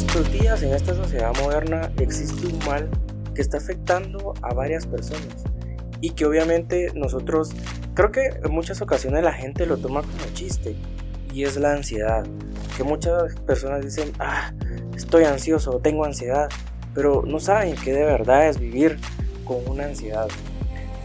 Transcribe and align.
nuestros 0.00 0.32
días, 0.32 0.62
en 0.62 0.72
esta 0.72 0.94
sociedad 0.94 1.30
moderna, 1.42 1.92
existe 1.98 2.46
un 2.46 2.58
mal 2.60 2.88
que 3.34 3.42
está 3.42 3.58
afectando 3.58 4.32
a 4.40 4.54
varias 4.54 4.86
personas 4.86 5.44
y 6.00 6.10
que 6.10 6.24
obviamente 6.24 6.90
nosotros, 6.94 7.50
creo 7.92 8.10
que 8.10 8.28
en 8.42 8.50
muchas 8.50 8.80
ocasiones 8.80 9.22
la 9.22 9.34
gente 9.34 9.66
lo 9.66 9.76
toma 9.76 10.00
como 10.00 10.32
chiste 10.32 10.74
y 11.34 11.44
es 11.44 11.58
la 11.58 11.74
ansiedad. 11.74 12.24
Que 12.78 12.82
muchas 12.82 13.34
personas 13.40 13.84
dicen, 13.84 14.10
ah, 14.20 14.54
estoy 14.96 15.24
ansioso, 15.24 15.80
tengo 15.80 16.06
ansiedad, 16.06 16.48
pero 16.94 17.22
no 17.26 17.38
saben 17.38 17.74
que 17.74 17.92
de 17.92 18.04
verdad 18.04 18.48
es 18.48 18.58
vivir 18.58 18.98
con 19.44 19.58
una 19.68 19.84
ansiedad. 19.84 20.28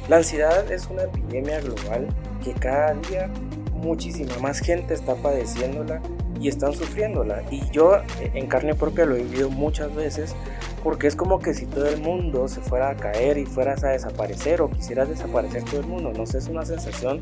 La 0.07 0.17
ansiedad 0.17 0.71
es 0.71 0.87
una 0.87 1.03
epidemia 1.03 1.59
global 1.59 2.07
que 2.41 2.53
cada 2.53 2.93
día 2.93 3.29
muchísima 3.73 4.37
más 4.39 4.59
gente 4.59 4.93
está 4.93 5.15
padeciéndola 5.15 6.01
y 6.39 6.47
están 6.47 6.73
sufriéndola. 6.73 7.43
Y 7.51 7.69
yo 7.71 7.95
eh, 7.95 8.31
en 8.33 8.47
carne 8.47 8.75
propia 8.75 9.05
lo 9.05 9.15
he 9.15 9.23
vivido 9.23 9.49
muchas 9.49 9.93
veces 9.95 10.35
porque 10.83 11.07
es 11.07 11.15
como 11.15 11.39
que 11.39 11.53
si 11.53 11.65
todo 11.65 11.87
el 11.87 11.99
mundo 11.99 12.47
se 12.47 12.61
fuera 12.61 12.89
a 12.89 12.95
caer 12.95 13.37
y 13.37 13.45
fueras 13.45 13.83
a 13.83 13.89
desaparecer 13.89 14.61
o 14.61 14.69
quisieras 14.69 15.09
desaparecer 15.09 15.63
todo 15.63 15.79
el 15.79 15.87
mundo. 15.87 16.11
No 16.15 16.25
sé, 16.25 16.37
es 16.37 16.47
una 16.47 16.65
sensación 16.65 17.21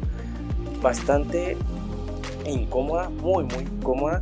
bastante 0.82 1.56
incómoda, 2.46 3.10
muy, 3.10 3.46
muy 3.46 3.64
incómoda 3.64 4.22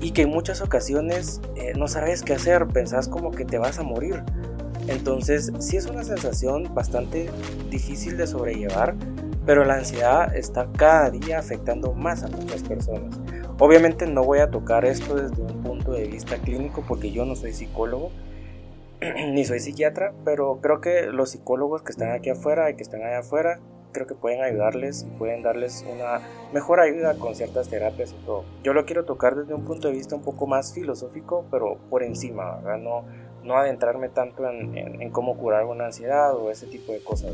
y 0.00 0.10
que 0.12 0.22
en 0.22 0.30
muchas 0.30 0.60
ocasiones 0.62 1.40
eh, 1.54 1.74
no 1.76 1.86
sabes 1.86 2.22
qué 2.22 2.34
hacer, 2.34 2.66
pensás 2.66 3.08
como 3.08 3.30
que 3.30 3.44
te 3.44 3.58
vas 3.58 3.78
a 3.78 3.82
morir. 3.82 4.22
Entonces, 4.88 5.52
sí 5.60 5.76
es 5.76 5.86
una 5.86 6.02
sensación 6.02 6.74
bastante 6.74 7.30
difícil 7.70 8.16
de 8.16 8.26
sobrellevar, 8.26 8.96
pero 9.46 9.64
la 9.64 9.74
ansiedad 9.74 10.34
está 10.36 10.68
cada 10.76 11.10
día 11.10 11.38
afectando 11.38 11.92
más 11.94 12.22
a 12.22 12.28
muchas 12.28 12.62
personas. 12.62 13.18
Obviamente 13.58 14.06
no 14.06 14.24
voy 14.24 14.38
a 14.38 14.50
tocar 14.50 14.84
esto 14.84 15.14
desde 15.14 15.42
un 15.42 15.62
punto 15.62 15.92
de 15.92 16.06
vista 16.06 16.36
clínico 16.38 16.84
porque 16.86 17.10
yo 17.12 17.24
no 17.24 17.36
soy 17.36 17.52
psicólogo 17.52 18.10
ni 19.32 19.44
soy 19.44 19.60
psiquiatra, 19.60 20.12
pero 20.24 20.58
creo 20.60 20.80
que 20.80 21.06
los 21.06 21.30
psicólogos 21.30 21.82
que 21.82 21.92
están 21.92 22.12
aquí 22.12 22.30
afuera 22.30 22.70
y 22.70 22.76
que 22.76 22.82
están 22.82 23.02
allá 23.02 23.18
afuera, 23.18 23.58
creo 23.92 24.06
que 24.06 24.14
pueden 24.14 24.42
ayudarles 24.42 25.02
y 25.02 25.18
pueden 25.18 25.42
darles 25.42 25.84
una 25.92 26.20
mejor 26.52 26.80
ayuda 26.80 27.14
con 27.14 27.34
ciertas 27.34 27.68
terapias 27.68 28.12
y 28.12 28.24
todo. 28.24 28.44
Yo 28.62 28.72
lo 28.72 28.84
quiero 28.84 29.04
tocar 29.04 29.34
desde 29.34 29.54
un 29.54 29.64
punto 29.64 29.88
de 29.88 29.94
vista 29.94 30.14
un 30.14 30.22
poco 30.22 30.46
más 30.46 30.72
filosófico, 30.72 31.44
pero 31.50 31.78
por 31.90 32.02
encima, 32.02 32.56
¿verdad? 32.56 32.78
No, 32.78 33.04
no 33.44 33.56
adentrarme 33.56 34.08
tanto 34.08 34.48
en, 34.48 35.10
cómo 35.10 35.36
curar 35.36 35.64
una 35.64 35.86
ansiedad 35.86 36.34
o 36.34 36.50
ese 36.50 36.66
tipo 36.66 36.92
de 36.92 37.02
cosas. 37.02 37.32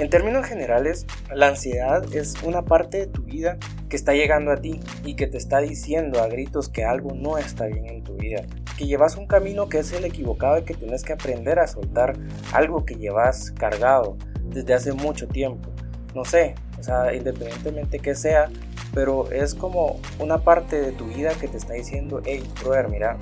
En 0.00 0.08
términos 0.08 0.46
generales, 0.46 1.04
la 1.30 1.48
ansiedad 1.48 2.02
es 2.16 2.42
una 2.42 2.62
parte 2.62 3.00
de 3.00 3.06
tu 3.06 3.20
vida 3.20 3.58
que 3.90 3.96
está 3.96 4.14
llegando 4.14 4.50
a 4.50 4.56
ti 4.56 4.80
y 5.04 5.14
que 5.14 5.26
te 5.26 5.36
está 5.36 5.58
diciendo 5.58 6.22
a 6.22 6.26
gritos 6.26 6.70
que 6.70 6.86
algo 6.86 7.10
no 7.14 7.36
está 7.36 7.66
bien 7.66 7.84
en 7.84 8.02
tu 8.02 8.16
vida, 8.16 8.46
que 8.78 8.86
llevas 8.86 9.16
un 9.16 9.26
camino 9.26 9.68
que 9.68 9.80
es 9.80 9.92
el 9.92 10.06
equivocado 10.06 10.56
y 10.56 10.62
que 10.62 10.72
tienes 10.72 11.04
que 11.04 11.12
aprender 11.12 11.58
a 11.58 11.66
soltar 11.66 12.14
algo 12.54 12.86
que 12.86 12.94
llevas 12.94 13.50
cargado 13.50 14.16
desde 14.42 14.72
hace 14.72 14.94
mucho 14.94 15.28
tiempo. 15.28 15.68
No 16.14 16.24
sé, 16.24 16.54
o 16.78 16.82
sea, 16.82 17.12
independientemente 17.12 17.98
que 17.98 18.14
sea, 18.14 18.48
pero 18.94 19.30
es 19.30 19.54
como 19.54 20.00
una 20.18 20.38
parte 20.38 20.80
de 20.80 20.92
tu 20.92 21.08
vida 21.08 21.34
que 21.38 21.46
te 21.46 21.58
está 21.58 21.74
diciendo, 21.74 22.22
hey, 22.24 22.42
brother, 22.62 22.88
mira, 22.88 23.18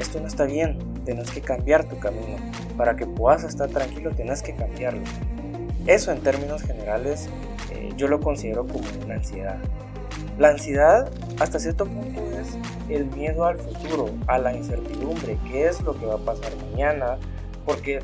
esto 0.00 0.18
no 0.18 0.26
está 0.26 0.46
bien, 0.46 0.78
tienes 1.04 1.30
que 1.30 1.42
cambiar 1.42 1.88
tu 1.88 1.96
camino. 2.00 2.38
Para 2.76 2.96
que 2.96 3.06
puedas 3.06 3.44
estar 3.44 3.68
tranquilo, 3.68 4.10
tienes 4.10 4.42
que 4.42 4.56
cambiarlo. 4.56 5.04
Eso 5.86 6.12
en 6.12 6.20
términos 6.20 6.62
generales 6.62 7.28
eh, 7.70 7.90
yo 7.96 8.08
lo 8.08 8.20
considero 8.20 8.66
como 8.66 8.84
una 9.04 9.14
ansiedad. 9.14 9.58
La 10.38 10.50
ansiedad 10.50 11.10
hasta 11.40 11.58
cierto 11.58 11.84
punto 11.86 12.20
es 12.38 12.56
el 12.88 13.06
miedo 13.06 13.44
al 13.44 13.58
futuro, 13.58 14.10
a 14.26 14.38
la 14.38 14.54
incertidumbre, 14.54 15.38
qué 15.50 15.66
es 15.66 15.80
lo 15.82 15.98
que 15.98 16.06
va 16.06 16.14
a 16.14 16.18
pasar 16.18 16.52
mañana, 16.70 17.18
porque 17.64 18.00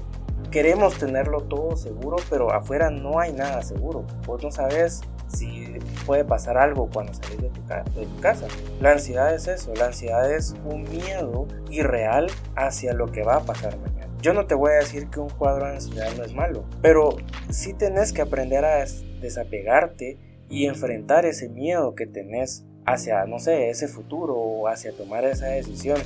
queremos 0.50 0.98
tenerlo 0.98 1.42
todo 1.42 1.76
seguro, 1.76 2.16
pero 2.30 2.52
afuera 2.52 2.90
no 2.90 3.18
hay 3.18 3.32
nada 3.32 3.62
seguro. 3.62 4.04
Vos 4.26 4.42
no 4.42 4.50
sabes 4.50 5.02
si 5.28 5.78
puede 6.06 6.24
pasar 6.24 6.58
algo 6.58 6.88
cuando 6.92 7.14
salís 7.14 7.40
de 7.40 7.48
tu, 7.48 7.60
de 7.62 8.06
tu, 8.06 8.20
casa. 8.20 8.46
La 8.80 8.92
ansiedad 8.92 9.34
es 9.34 9.48
eso, 9.48 9.72
la 9.74 9.86
ansiedad 9.86 10.30
es 10.30 10.54
un 10.64 10.82
miedo 10.84 11.46
irreal 11.70 12.26
hacia 12.56 12.92
lo 12.92 13.10
que 13.10 13.22
va 13.22 13.36
a 13.36 13.40
pasar 13.40 13.76
mañana. 13.78 13.93
Yo 14.24 14.32
no 14.32 14.46
te 14.46 14.54
voy 14.54 14.70
a 14.72 14.76
decir 14.76 15.10
que 15.10 15.20
un 15.20 15.28
cuadro 15.28 15.66
ansiedad 15.66 16.10
no 16.16 16.24
es 16.24 16.32
malo, 16.32 16.64
pero 16.80 17.18
sí 17.50 17.74
tenés 17.74 18.10
que 18.10 18.22
aprender 18.22 18.64
a 18.64 18.82
desapegarte 19.20 20.16
y 20.48 20.64
enfrentar 20.64 21.26
ese 21.26 21.50
miedo 21.50 21.94
que 21.94 22.06
tenés 22.06 22.64
hacia, 22.86 23.26
no 23.26 23.38
sé, 23.38 23.68
ese 23.68 23.86
futuro 23.86 24.34
o 24.34 24.66
hacia 24.66 24.96
tomar 24.96 25.26
esa 25.26 25.48
decisión. 25.48 25.98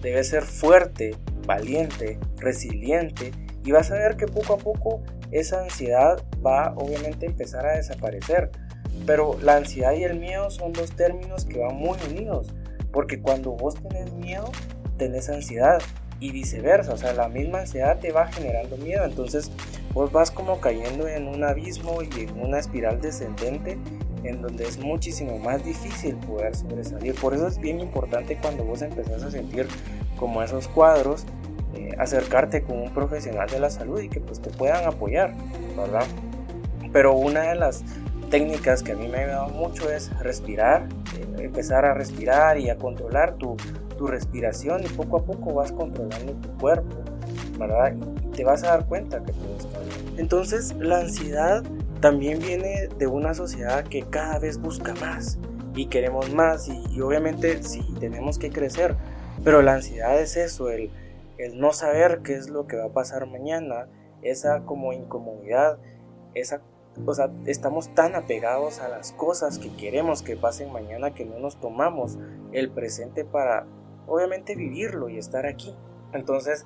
Debes 0.00 0.28
ser 0.28 0.44
fuerte, 0.44 1.16
valiente, 1.44 2.20
resiliente 2.36 3.32
y 3.64 3.72
vas 3.72 3.90
a 3.90 3.96
ver 3.96 4.16
que 4.16 4.28
poco 4.28 4.54
a 4.54 4.58
poco 4.58 5.02
esa 5.32 5.60
ansiedad 5.60 6.22
va 6.46 6.72
obviamente 6.76 7.26
a 7.26 7.30
empezar 7.30 7.66
a 7.66 7.76
desaparecer. 7.76 8.52
Pero 9.06 9.40
la 9.42 9.56
ansiedad 9.56 9.92
y 9.94 10.04
el 10.04 10.20
miedo 10.20 10.50
son 10.50 10.72
dos 10.72 10.92
términos 10.92 11.44
que 11.44 11.58
van 11.58 11.74
muy 11.74 11.98
unidos, 12.08 12.54
porque 12.92 13.20
cuando 13.20 13.50
vos 13.54 13.74
tenés 13.74 14.12
miedo, 14.12 14.52
tenés 14.98 15.28
ansiedad 15.28 15.82
y 16.20 16.30
viceversa, 16.30 16.94
o 16.94 16.96
sea, 16.96 17.12
la 17.12 17.28
misma 17.28 17.60
ansiedad 17.60 17.98
te 17.98 18.12
va 18.12 18.26
generando 18.28 18.76
miedo, 18.76 19.04
entonces 19.04 19.50
vos 19.92 20.10
vas 20.12 20.30
como 20.30 20.60
cayendo 20.60 21.08
en 21.08 21.28
un 21.28 21.44
abismo 21.44 21.98
y 22.02 22.24
en 22.24 22.40
una 22.40 22.58
espiral 22.58 23.00
descendente 23.00 23.78
en 24.24 24.42
donde 24.42 24.64
es 24.64 24.78
muchísimo 24.78 25.38
más 25.38 25.64
difícil 25.64 26.16
poder 26.16 26.56
sobresalir. 26.56 27.14
Por 27.14 27.34
eso 27.34 27.46
es 27.46 27.58
bien 27.58 27.80
importante 27.80 28.38
cuando 28.40 28.64
vos 28.64 28.82
empezás 28.82 29.22
a 29.22 29.30
sentir 29.30 29.68
como 30.18 30.42
esos 30.42 30.68
cuadros, 30.68 31.26
eh, 31.74 31.94
acercarte 31.98 32.62
con 32.62 32.80
un 32.80 32.92
profesional 32.92 33.48
de 33.48 33.60
la 33.60 33.70
salud 33.70 34.00
y 34.00 34.08
que 34.08 34.20
pues 34.20 34.40
te 34.40 34.50
puedan 34.50 34.84
apoyar, 34.84 35.34
¿verdad? 35.76 36.04
Pero 36.92 37.14
una 37.14 37.42
de 37.42 37.54
las 37.54 37.84
técnicas 38.30 38.82
que 38.82 38.92
a 38.92 38.96
mí 38.96 39.08
me 39.08 39.18
ha 39.18 39.20
ayudado 39.22 39.48
mucho 39.50 39.90
es 39.90 40.16
respirar, 40.18 40.88
eh, 41.18 41.44
empezar 41.44 41.84
a 41.84 41.94
respirar 41.94 42.58
y 42.58 42.70
a 42.70 42.76
controlar 42.76 43.36
tu, 43.36 43.56
tu, 43.96 44.06
respiración 44.06 44.82
y 44.84 44.88
poco 44.88 45.18
a 45.18 45.24
poco 45.24 45.54
vas 45.54 45.72
controlando 45.72 46.32
tu 46.34 46.48
cuerpo, 46.58 46.96
¿verdad? 47.58 47.94
Y 48.24 48.28
te 48.36 48.44
vas 48.44 48.62
a 48.64 48.68
dar 48.68 48.86
cuenta 48.86 49.22
que 49.22 49.32
todo 49.32 49.56
está 49.56 49.78
bien. 49.80 50.18
Entonces 50.18 50.74
la 50.78 51.00
ansiedad 51.00 51.64
también 52.00 52.38
viene 52.38 52.88
de 52.98 53.06
una 53.06 53.34
sociedad 53.34 53.84
que 53.84 54.02
cada 54.02 54.38
vez 54.38 54.58
busca 54.58 54.94
más 54.94 55.38
y 55.74 55.86
queremos 55.86 56.32
más 56.32 56.68
y, 56.68 56.82
y 56.90 57.00
obviamente 57.00 57.62
sí 57.62 57.82
tenemos 58.00 58.38
que 58.38 58.50
crecer, 58.50 58.96
pero 59.44 59.62
la 59.62 59.74
ansiedad 59.74 60.18
es 60.20 60.36
eso, 60.36 60.70
el, 60.70 60.90
el 61.38 61.58
no 61.58 61.72
saber 61.72 62.20
qué 62.22 62.34
es 62.34 62.48
lo 62.48 62.66
que 62.66 62.76
va 62.76 62.86
a 62.86 62.92
pasar 62.92 63.26
mañana, 63.26 63.88
esa 64.22 64.60
como 64.60 64.92
incomodidad, 64.92 65.78
esa 66.34 66.62
o 67.04 67.14
sea, 67.14 67.30
estamos 67.44 67.94
tan 67.94 68.14
apegados 68.14 68.80
a 68.80 68.88
las 68.88 69.12
cosas 69.12 69.58
que 69.58 69.74
queremos 69.76 70.22
que 70.22 70.36
pasen 70.36 70.72
mañana 70.72 71.12
que 71.12 71.24
no 71.24 71.38
nos 71.38 71.60
tomamos 71.60 72.18
el 72.52 72.70
presente 72.70 73.24
para, 73.24 73.66
obviamente, 74.06 74.56
vivirlo 74.56 75.08
y 75.08 75.18
estar 75.18 75.46
aquí. 75.46 75.74
Entonces, 76.12 76.64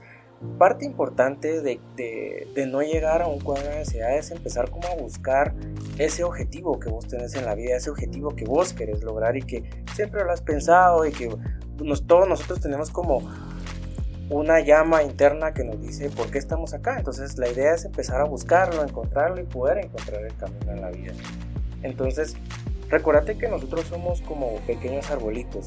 parte 0.58 0.84
importante 0.84 1.60
de, 1.60 1.80
de, 1.96 2.66
no 2.66 2.80
llegar 2.80 3.22
a 3.22 3.26
un 3.26 3.40
cuadro 3.40 3.68
de 3.68 3.78
ansiedad 3.78 4.16
es 4.16 4.30
empezar 4.30 4.70
como 4.70 4.88
a 4.88 4.94
buscar 4.94 5.54
ese 5.98 6.24
objetivo 6.24 6.80
que 6.80 6.88
vos 6.88 7.06
tenés 7.06 7.34
en 7.34 7.44
la 7.44 7.54
vida, 7.54 7.76
ese 7.76 7.90
objetivo 7.90 8.30
que 8.34 8.44
vos 8.44 8.72
querés 8.72 9.02
lograr 9.02 9.36
y 9.36 9.42
que 9.42 9.68
siempre 9.94 10.24
lo 10.24 10.32
has 10.32 10.40
pensado 10.40 11.04
y 11.04 11.12
que 11.12 11.28
nos, 11.82 12.06
todos 12.06 12.26
nosotros 12.26 12.60
tenemos 12.60 12.90
como 12.90 13.22
una 14.30 14.60
llama 14.60 15.02
interna 15.02 15.52
que 15.52 15.64
nos 15.64 15.80
dice 15.80 16.08
por 16.08 16.30
qué 16.30 16.38
estamos 16.38 16.72
acá. 16.72 16.96
Entonces 16.96 17.36
la 17.36 17.48
idea 17.48 17.74
es 17.74 17.84
empezar 17.84 18.20
a 18.20 18.24
buscarlo, 18.24 18.82
encontrarlo 18.82 19.40
y 19.40 19.44
poder 19.44 19.84
encontrar 19.84 20.24
el 20.24 20.34
camino 20.36 20.72
en 20.72 20.80
la 20.80 20.90
vida. 20.90 21.12
Entonces, 21.82 22.36
recordate 22.90 23.38
que 23.38 23.48
nosotros 23.48 23.86
somos 23.86 24.20
como 24.22 24.56
pequeños 24.66 25.10
arbolitos. 25.10 25.66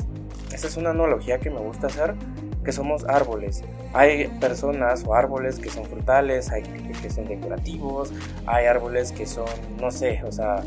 Esa 0.54 0.68
es 0.68 0.78
una 0.78 0.92
analogía 0.92 1.40
que 1.40 1.50
me 1.50 1.60
gusta 1.60 1.88
hacer, 1.88 2.16
que 2.64 2.72
somos 2.72 3.06
árboles. 3.06 3.64
Hay 3.94 4.28
personas 4.40 5.04
o 5.08 5.16
árboles 5.16 5.58
que 5.58 5.70
son 5.70 5.86
frutales, 5.86 6.52
hay 6.52 6.64
que 6.64 7.10
son 7.10 7.26
decorativos, 7.26 8.12
hay 8.46 8.68
árboles 8.68 9.12
que 9.12 9.26
son, 9.26 9.48
no 9.80 9.90
sé, 9.90 10.22
o 10.26 10.32
sea, 10.32 10.64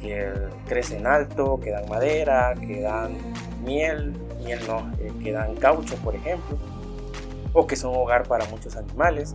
que 0.00 0.32
crecen 0.66 1.06
alto, 1.06 1.60
que 1.60 1.70
dan 1.70 1.88
madera, 1.88 2.54
que 2.54 2.80
dan 2.80 3.16
miel, 3.64 4.14
miel 4.42 4.60
no, 4.66 4.90
eh, 5.00 5.12
que 5.22 5.32
dan 5.32 5.54
caucho, 5.56 5.96
por 5.96 6.14
ejemplo 6.14 6.56
o 7.56 7.66
que 7.66 7.74
son 7.74 7.96
hogar 7.96 8.28
para 8.28 8.44
muchos 8.46 8.76
animales. 8.76 9.34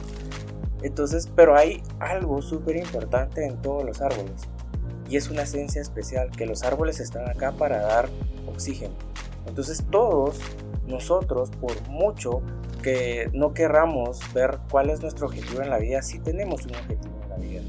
Entonces, 0.84 1.28
pero 1.36 1.58
hay 1.58 1.82
algo 2.00 2.42
súper 2.44 2.76
importante 2.76 3.46
en 3.46 3.60
todos 3.62 3.84
los 3.84 4.00
árboles 4.00 4.48
y 5.12 5.18
es 5.18 5.30
una 5.30 5.42
esencia 5.42 5.82
especial 5.82 6.32
que 6.32 6.46
los 6.46 6.64
árboles 6.64 7.02
están 7.02 7.30
acá 7.30 7.52
para 7.52 7.82
dar 7.82 8.08
oxígeno. 8.48 8.94
Entonces 9.46 9.84
todos 9.92 10.40
nosotros, 10.88 11.52
por 11.52 11.74
mucho 11.90 12.42
que 12.82 13.30
no 13.34 13.54
querramos 13.54 14.22
ver 14.34 14.60
cuál 14.72 14.90
es 14.90 15.02
nuestro 15.02 15.28
objetivo 15.28 15.62
en 15.62 15.70
la 15.70 15.80
vida, 15.80 16.02
sí 16.02 16.20
tenemos 16.20 16.66
un 16.66 16.76
objetivo 16.76 17.14
en 17.24 17.30
la 17.30 17.36
vida, 17.36 17.62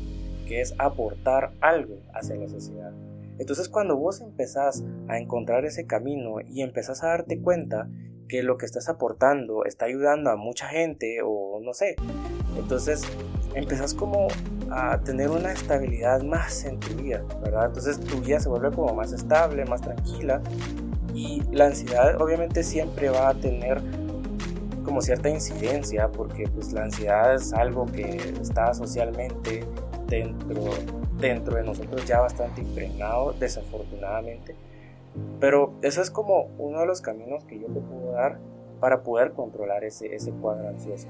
que 0.47 0.61
es 0.61 0.73
aportar 0.79 1.53
algo 1.61 1.97
hacia 2.15 2.37
la 2.37 2.49
sociedad. 2.49 2.93
Entonces 3.41 3.69
cuando 3.69 3.97
vos 3.97 4.21
empezás 4.21 4.85
a 5.09 5.19
encontrar 5.19 5.65
ese 5.65 5.85
camino 5.85 6.37
y 6.49 6.63
empezás 6.63 7.03
a 7.03 7.09
darte 7.09 7.41
cuenta 7.41 7.89
que 8.29 8.45
lo 8.45 8.57
que 8.57 8.67
estás 8.67 8.89
aportando 8.89 9.65
está 9.65 9.87
ayudando 9.87 10.31
a 10.31 10.37
mucha 10.37 10.69
gente 10.69 11.19
o 11.25 11.59
no 11.61 11.75
sé. 11.75 11.97
Entonces 12.57 13.03
empezás 13.55 13.95
como 13.95 14.29
a 14.71 14.99
tener 15.01 15.31
una 15.31 15.53
estabilidad 15.53 16.23
más 16.23 16.65
en 16.65 16.81
tu 16.81 16.95
vida, 16.95 17.23
¿verdad? 17.43 17.67
Entonces 17.67 18.01
tu 18.01 18.19
vida 18.21 18.41
se 18.41 18.49
vuelve 18.49 18.71
como 18.71 18.95
más 18.95 19.13
estable, 19.13 19.65
más 19.65 19.81
tranquila 19.81 20.41
y 21.15 21.43
la 21.51 21.67
ansiedad 21.67 22.21
obviamente 22.21 22.63
siempre 22.63 23.11
va 23.11 23.31
a 23.31 23.35
tener 23.35 23.83
como 24.85 25.01
cierta 25.01 25.29
incidencia 25.29 26.11
porque 26.11 26.45
pues 26.49 26.73
la 26.73 26.85
ansiedad 26.85 27.35
es 27.35 27.53
algo 27.53 27.87
que 27.87 28.17
está 28.41 28.73
socialmente 28.75 29.65
dentro, 30.07 30.65
dentro 31.19 31.57
de 31.57 31.63
nosotros 31.63 32.05
ya 32.07 32.21
bastante 32.21 32.63
impregnado 32.63 33.33
desafortunadamente 33.35 34.57
pero 35.41 35.75
eso 35.83 36.01
es 36.01 36.11
como 36.11 36.49
uno 36.59 36.81
de 36.81 36.87
los 36.87 37.01
caminos 37.01 37.45
que 37.45 37.59
yo 37.59 37.67
te 37.67 37.81
puedo 37.81 38.13
dar 38.13 38.39
para 38.81 39.03
poder 39.03 39.33
controlar 39.33 39.85
ese, 39.85 40.15
ese 40.15 40.33
cuadro 40.33 40.69
ansioso, 40.69 41.07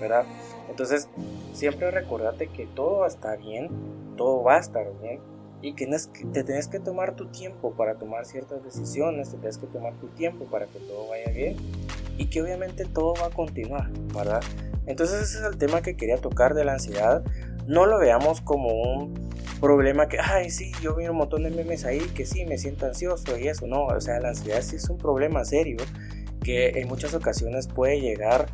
¿verdad? 0.00 0.24
Entonces, 0.68 1.08
siempre 1.52 1.90
recordate 1.90 2.48
que 2.48 2.66
todo 2.66 3.06
está 3.06 3.36
bien, 3.36 3.70
todo 4.16 4.42
va 4.42 4.56
a 4.56 4.60
estar 4.60 4.86
bien 5.00 5.20
y 5.62 5.74
que 5.74 5.86
te 6.32 6.44
tienes 6.44 6.68
que 6.68 6.80
tomar 6.80 7.16
tu 7.16 7.26
tiempo 7.26 7.72
para 7.72 7.94
tomar 7.96 8.26
ciertas 8.26 8.62
decisiones, 8.62 9.30
te 9.30 9.38
tienes 9.38 9.58
que 9.58 9.66
tomar 9.66 9.94
tu 9.94 10.08
tiempo 10.08 10.44
para 10.44 10.66
que 10.66 10.78
todo 10.80 11.08
vaya 11.08 11.30
bien 11.30 11.56
y 12.18 12.26
que 12.26 12.42
obviamente 12.42 12.84
todo 12.84 13.14
va 13.20 13.26
a 13.26 13.30
continuar, 13.30 13.90
¿verdad? 14.14 14.42
Entonces 14.86 15.22
ese 15.22 15.38
es 15.38 15.44
el 15.44 15.58
tema 15.58 15.82
que 15.82 15.96
quería 15.96 16.18
tocar 16.18 16.54
de 16.54 16.64
la 16.64 16.74
ansiedad. 16.74 17.24
No 17.66 17.86
lo 17.86 17.98
veamos 17.98 18.40
como 18.40 18.68
un 18.68 19.14
problema 19.60 20.08
que, 20.08 20.18
ay, 20.20 20.50
sí, 20.50 20.72
yo 20.82 20.94
vi 20.94 21.08
un 21.08 21.16
montón 21.16 21.42
de 21.42 21.50
memes 21.50 21.84
ahí 21.84 22.00
que 22.14 22.26
sí, 22.26 22.44
me 22.44 22.58
siento 22.58 22.86
ansioso 22.86 23.36
y 23.38 23.48
eso, 23.48 23.66
no, 23.66 23.86
o 23.86 24.00
sea, 24.00 24.20
la 24.20 24.28
ansiedad 24.28 24.60
sí 24.62 24.76
es 24.76 24.88
un 24.88 24.98
problema 24.98 25.44
serio 25.44 25.78
que 26.42 26.68
en 26.80 26.86
muchas 26.86 27.14
ocasiones 27.14 27.66
puede 27.66 28.00
llegar 28.00 28.46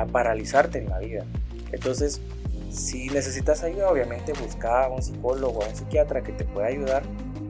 a 0.00 0.06
paralizarte 0.06 0.78
en 0.78 0.88
la 0.88 0.98
vida. 0.98 1.24
Entonces, 1.72 2.20
si 2.70 3.08
necesitas 3.08 3.62
ayuda, 3.62 3.90
obviamente 3.90 4.32
busca 4.32 4.84
a 4.84 4.88
un 4.88 5.02
psicólogo 5.02 5.62
a 5.62 5.68
un 5.68 5.76
psiquiatra 5.76 6.22
que 6.22 6.32
te 6.32 6.44
pueda 6.44 6.66
ayudar, 6.66 7.02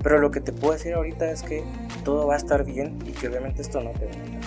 pero 0.02 0.18
lo 0.18 0.30
que 0.30 0.40
te 0.40 0.52
puedo 0.52 0.74
decir 0.74 0.94
ahorita 0.94 1.30
es 1.30 1.42
que 1.42 1.64
todo 2.04 2.26
va 2.26 2.34
a 2.34 2.36
estar 2.36 2.64
bien 2.64 2.98
y 3.06 3.12
que 3.12 3.28
obviamente 3.28 3.62
esto 3.62 3.80
no 3.80 3.90
te 3.92 4.06
va 4.06 4.12
a 4.12 4.44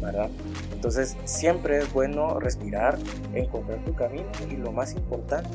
¿verdad? 0.00 0.30
Entonces, 0.72 1.16
siempre 1.24 1.78
es 1.78 1.92
bueno 1.92 2.40
respirar, 2.40 2.98
encontrar 3.34 3.84
tu 3.84 3.94
camino 3.94 4.30
y 4.50 4.56
lo 4.56 4.72
más 4.72 4.94
importante, 4.94 5.50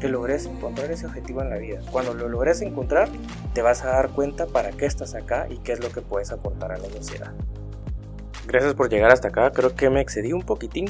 que 0.00 0.08
logres 0.08 0.46
encontrar 0.46 0.90
ese 0.90 1.06
objetivo 1.06 1.42
en 1.42 1.50
la 1.50 1.56
vida. 1.56 1.80
Cuando 1.90 2.14
lo 2.14 2.28
logres 2.28 2.62
encontrar, 2.62 3.08
te 3.52 3.62
vas 3.62 3.84
a 3.84 3.88
dar 3.88 4.10
cuenta 4.10 4.46
para 4.46 4.70
qué 4.70 4.86
estás 4.86 5.14
acá 5.14 5.46
y 5.50 5.58
qué 5.58 5.72
es 5.72 5.80
lo 5.80 5.90
que 5.90 6.00
puedes 6.00 6.30
aportar 6.30 6.72
a 6.72 6.78
la 6.78 6.88
sociedad. 6.88 7.32
Gracias 8.46 8.74
por 8.74 8.88
llegar 8.88 9.10
hasta 9.10 9.28
acá, 9.28 9.50
creo 9.52 9.74
que 9.74 9.90
me 9.90 10.00
excedí 10.00 10.32
un 10.32 10.42
poquitín, 10.42 10.86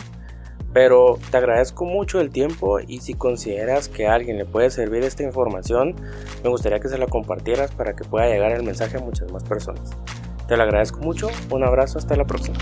pero 0.72 1.18
te 1.30 1.36
agradezco 1.36 1.84
mucho 1.84 2.20
el 2.20 2.30
tiempo 2.30 2.78
y 2.80 3.00
si 3.00 3.14
consideras 3.14 3.88
que 3.88 4.06
a 4.06 4.14
alguien 4.14 4.38
le 4.38 4.44
puede 4.44 4.70
servir 4.70 5.02
esta 5.04 5.22
información, 5.22 5.94
me 6.42 6.50
gustaría 6.50 6.80
que 6.80 6.88
se 6.88 6.98
la 6.98 7.06
compartieras 7.06 7.72
para 7.72 7.94
que 7.94 8.04
pueda 8.04 8.28
llegar 8.28 8.52
el 8.52 8.62
mensaje 8.62 8.98
a 8.98 9.00
muchas 9.00 9.30
más 9.32 9.44
personas. 9.44 9.90
Te 10.46 10.56
lo 10.56 10.62
agradezco 10.62 11.00
mucho, 11.00 11.28
un 11.50 11.64
abrazo, 11.64 11.98
hasta 11.98 12.16
la 12.16 12.24
próxima. 12.24 12.58